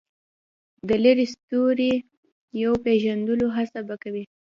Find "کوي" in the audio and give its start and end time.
4.03-4.23